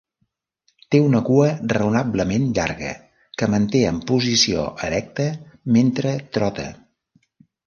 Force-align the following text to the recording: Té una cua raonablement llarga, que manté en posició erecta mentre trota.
Té 0.93 1.01
una 1.07 1.19
cua 1.25 1.49
raonablement 1.77 2.47
llarga, 2.59 2.93
que 3.43 3.51
manté 3.57 3.83
en 3.91 4.01
posició 4.13 4.65
erecta 4.89 5.29
mentre 5.77 6.17
trota. 6.39 6.67